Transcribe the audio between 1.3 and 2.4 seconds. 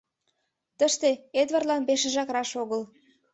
Эдвардлан пешыжак